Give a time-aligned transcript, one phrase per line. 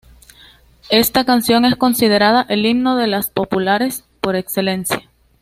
[0.89, 5.03] Esta canción es considerada el himno de "Las Populares" por excelencia.